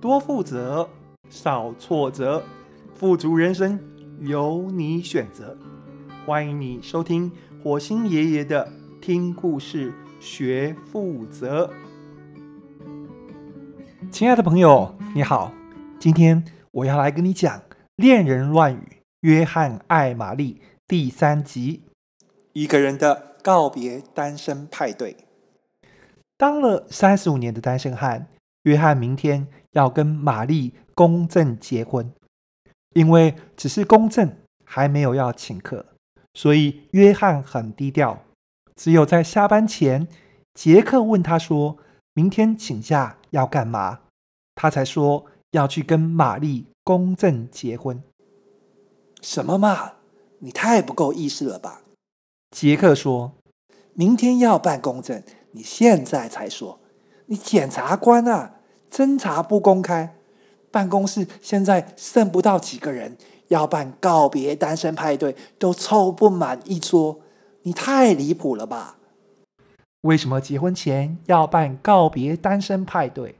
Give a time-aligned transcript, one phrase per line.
[0.00, 0.88] 多负责，
[1.28, 2.40] 少挫折，
[2.94, 3.80] 富足人生
[4.20, 5.58] 由你选择。
[6.24, 7.32] 欢迎你收听
[7.64, 11.68] 火星爷爷的听故事学负责。
[14.12, 15.52] 亲爱的朋友，你好，
[15.98, 17.58] 今天我要来跟你讲
[17.96, 18.78] 《恋人乱语》
[19.22, 21.82] 约翰爱玛丽第三集，
[22.52, 25.16] 一个人的告别单身派对。
[26.36, 28.28] 当了三十五年的单身汉，
[28.68, 32.12] 约翰明天要跟玛丽公证结婚。
[32.92, 35.86] 因为只是公证，还没有要请客，
[36.34, 38.22] 所以约翰很低调。
[38.76, 40.06] 只有在下班前，
[40.52, 41.78] 杰克问他说
[42.12, 44.00] ：“明天请假要干嘛？”
[44.54, 48.02] 他才说要去跟玛丽公证结婚。
[49.22, 49.92] 什么嘛！
[50.40, 51.82] 你太不够意思了吧？
[52.50, 53.32] 杰克说
[53.94, 55.22] ：“明天要办公证。”
[55.52, 56.80] 你现在才说，
[57.26, 58.57] 你检察官啊，
[58.90, 60.14] 侦查不公开，
[60.70, 63.16] 办公室现在剩不到几个人，
[63.48, 67.20] 要办告别单身派对都凑不满一桌，
[67.62, 68.96] 你太离谱了吧？
[70.02, 73.36] 为什么结婚前要办告别单身派对？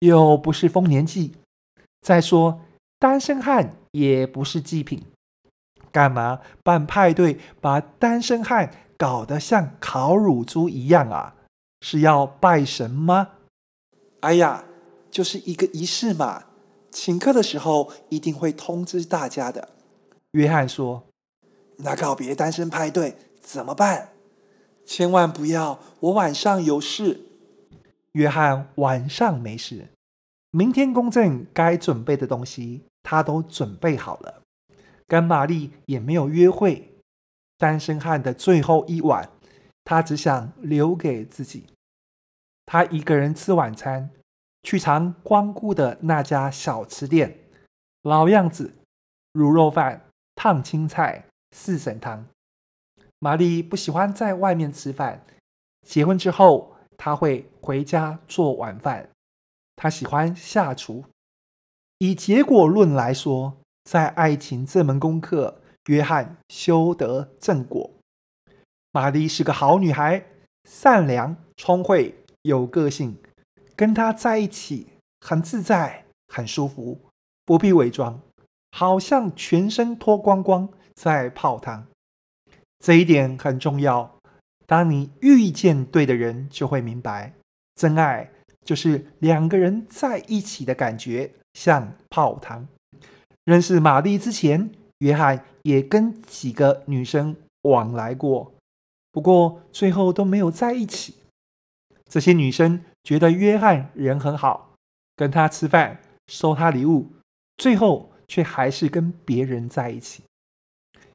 [0.00, 1.32] 又不是丰年祭。
[2.02, 2.60] 再说，
[2.98, 5.02] 单身汉也不是祭品，
[5.90, 11.34] 干嘛办派对把单身汉搞得像烤乳猪一样啊？
[11.80, 13.28] 是要拜神吗？
[14.20, 14.64] 哎呀，
[15.16, 16.44] 就是一个仪式嘛。
[16.90, 19.70] 请客的时候一定会通知大家的。
[20.32, 21.06] 约翰说
[21.80, 24.10] ：“那告别单身派对怎么办？
[24.84, 27.22] 千万不要，我晚上有事。”
[28.12, 29.88] 约翰晚上没事，
[30.50, 34.42] 明天公证该准备的东西他都准备好了，
[35.06, 37.00] 跟玛丽也没有约会。
[37.56, 39.30] 单身汉的最后一晚。
[39.88, 41.64] 他只想留给自己。
[42.66, 44.10] 他一个人吃晚餐，
[44.66, 47.38] 去常光顾的那家小吃店，
[48.02, 48.74] 老样子，
[49.34, 52.26] 卤肉饭、烫青菜、四神汤。
[53.20, 55.24] 玛丽不喜欢在外面吃饭，
[55.86, 59.08] 结婚之后，她会回家做晚饭。
[59.76, 61.04] 她喜欢下厨。
[61.98, 67.88] 以结果论来说，在爱情这门功课，约翰修得正果。
[68.90, 70.26] 玛丽是个好女孩，
[70.64, 73.16] 善良、聪慧、有个性，
[73.76, 74.86] 跟他在一起
[75.20, 76.98] 很自在、很舒服，
[77.44, 78.20] 不必伪装，
[78.72, 81.86] 好像全身脱光光在泡汤。
[82.78, 84.16] 这一点很重要。
[84.66, 87.34] 当你遇见对的人，就会明白，
[87.74, 88.30] 真爱
[88.64, 92.66] 就是两个人在一起的感觉，像泡汤。
[93.44, 98.52] 认识玛丽之前，约翰也跟几个女生往来过。
[99.12, 101.14] 不过最后都没有在一起。
[102.08, 104.74] 这些女生觉得约翰人很好，
[105.14, 107.12] 跟他吃饭，收他礼物，
[107.56, 110.24] 最后却还是跟别人在一起。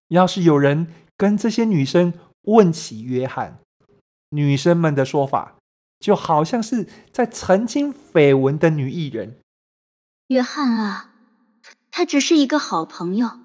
[0.07, 0.87] 要是有人
[1.17, 2.13] 跟这些女生
[2.43, 3.59] 问起约翰，
[4.29, 5.57] 女生们的说法
[5.99, 9.37] 就好像是在澄清绯闻的女艺人。
[10.27, 11.13] 约翰啊，
[11.91, 13.41] 他只是一个好朋友。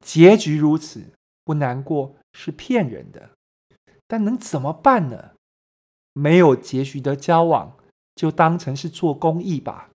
[0.00, 1.12] 结局如此，
[1.44, 3.32] 不难过是骗人的。
[4.08, 5.33] 但能怎么办呢？
[6.14, 7.76] 没有结局的交往，
[8.14, 9.90] 就当成是做公益吧。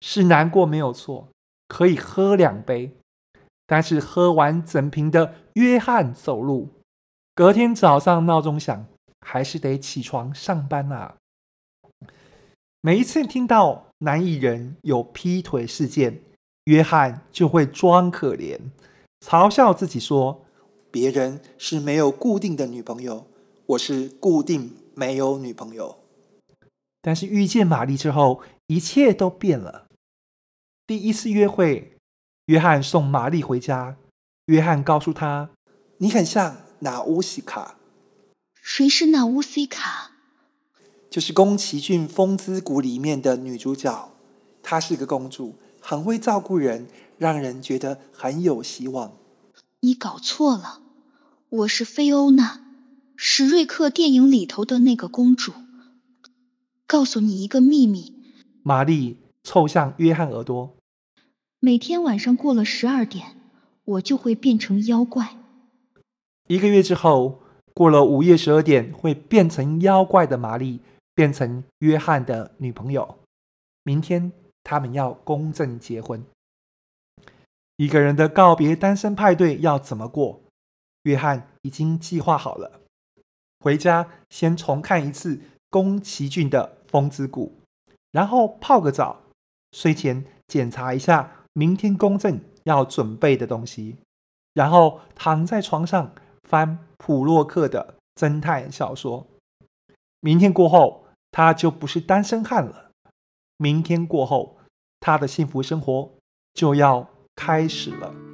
[0.00, 1.28] 是难过没有错，
[1.66, 2.92] 可以喝两杯，
[3.66, 6.68] 但是喝完整瓶的约翰走路，
[7.34, 8.86] 隔天早上闹钟响，
[9.20, 11.16] 还是得起床上班啊。
[12.80, 16.22] 每一次听到男艺人有劈腿事件，
[16.64, 18.58] 约翰就会装可怜，
[19.20, 20.44] 嘲笑自己说。
[20.90, 23.26] 别人是没有固定的女朋友，
[23.66, 26.00] 我是固定没有女朋友。
[27.00, 29.86] 但是遇见玛丽之后，一切都变了。
[30.88, 31.96] 第一次约会，
[32.46, 33.96] 约翰送玛丽回家。
[34.46, 35.50] 约翰告诉她
[35.98, 37.76] ：“你很像娜乌西卡。”
[38.60, 40.10] 谁是娜乌西卡？
[41.08, 44.10] 就是宫崎骏《风之谷》里面的女主角。
[44.62, 49.16] 她是个公主，很会照顾人，让人觉得很有希望。
[49.80, 50.82] 你搞错了，
[51.50, 52.67] 我是菲欧娜，
[53.20, 55.52] 史瑞克电影里头的那个公主。
[56.86, 58.14] 告诉你一个秘密。
[58.62, 60.76] 玛丽凑向约翰耳朵。
[61.58, 63.36] 每天晚上过了十二点，
[63.84, 65.36] 我就会变成妖怪。
[66.46, 67.40] 一个月之后，
[67.74, 70.78] 过了午夜十二点会变成妖怪的玛丽，
[71.16, 73.18] 变成约翰的女朋友。
[73.82, 74.30] 明天
[74.62, 76.24] 他们要公证结婚。
[77.78, 80.40] 一个人的告别单身派对要怎么过？
[81.02, 82.82] 约翰已经计划好了。
[83.60, 85.40] 回家先重看一次
[85.70, 87.58] 宫崎骏的《风之谷》，
[88.12, 89.22] 然后泡个澡，
[89.72, 93.96] 睡前检查一下明天公证要准备的东西，
[94.54, 96.12] 然后躺在床上
[96.44, 99.26] 翻普洛克的侦探小说。
[100.20, 102.90] 明天过后，他就不是单身汉了。
[103.56, 104.58] 明天过后，
[105.00, 106.10] 他的幸福生活
[106.54, 108.27] 就要开始了。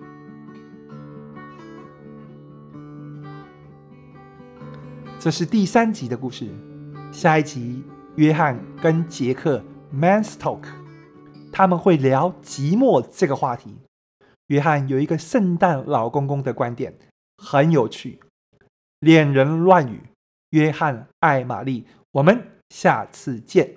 [5.24, 6.46] 这是第三集的故事。
[7.10, 7.82] 下一集，
[8.16, 10.60] 约翰跟杰克 man's talk，
[11.50, 13.74] 他们会聊寂寞这个话题。
[14.48, 16.94] 约翰有一个圣诞老公公的观点，
[17.38, 18.20] 很有趣。
[18.98, 20.02] 恋人乱语，
[20.50, 21.86] 约翰爱玛丽。
[22.10, 22.38] 我们
[22.68, 23.70] 下次见。